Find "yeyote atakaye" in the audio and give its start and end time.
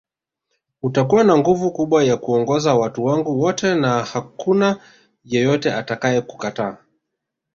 5.25-6.21